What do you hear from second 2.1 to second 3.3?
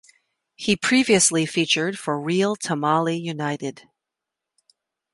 Real Tamale